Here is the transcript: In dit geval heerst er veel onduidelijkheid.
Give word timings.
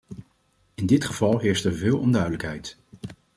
In 0.75 0.85
dit 0.85 1.05
geval 1.05 1.39
heerst 1.39 1.65
er 1.65 1.73
veel 1.75 1.99
onduidelijkheid. 1.99 2.77